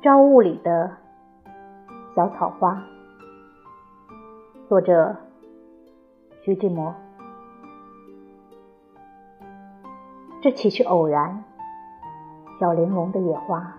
[0.00, 0.92] 朝雾里的
[2.14, 2.80] 小草花，
[4.68, 5.16] 作者
[6.40, 6.94] 徐志摩。
[10.40, 11.42] 这岂是偶然？
[12.60, 13.76] 小玲珑的野花，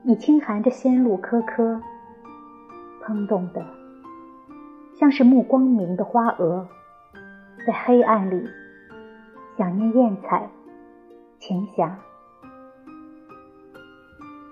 [0.00, 1.82] 你轻含着仙露颗颗，
[3.04, 3.62] 砰动的，
[4.98, 6.66] 像是目光明的花蛾，
[7.66, 8.48] 在黑暗里
[9.58, 10.48] 想念艳彩、
[11.38, 11.98] 晴霞。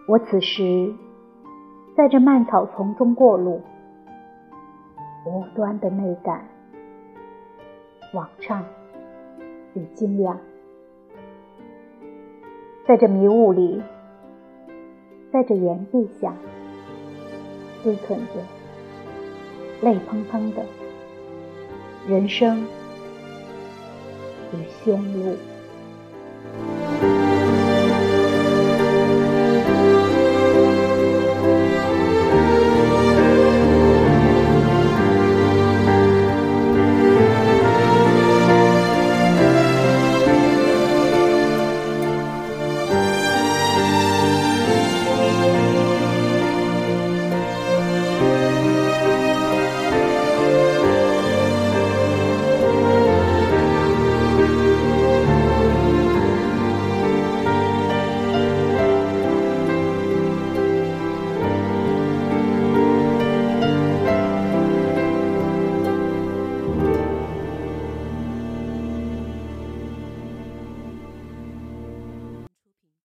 [0.08, 0.94] 我此时
[1.96, 3.60] 在这蔓草丛中过路，
[5.26, 6.46] 无端的内感，
[8.14, 8.64] 往畅
[9.74, 10.36] 与惊讶，
[12.86, 13.82] 在这迷雾里，
[15.32, 16.32] 在这岩壁下，
[17.82, 18.40] 思忖着，
[19.82, 20.62] 泪滂滂的
[22.06, 22.64] 人生
[24.52, 25.34] 与仙路。